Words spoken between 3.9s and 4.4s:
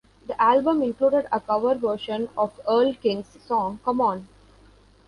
On".